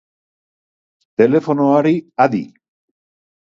Telefonoari 1.21 1.95
adi. 2.27 2.43